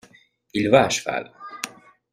Il 0.55 0.67
va 0.71 0.85
à 0.85 0.89
cheval. 0.89 1.31